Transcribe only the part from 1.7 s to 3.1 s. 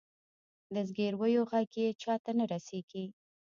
یې چاته نه رسیږې